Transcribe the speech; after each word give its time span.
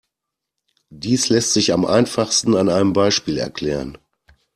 Dies 0.89 1.29
lässt 1.29 1.53
sich 1.53 1.73
am 1.73 1.85
einfachsten 1.85 2.55
an 2.55 2.69
einem 2.69 2.91
Beispiel 2.91 3.37
erklären. 3.37 3.99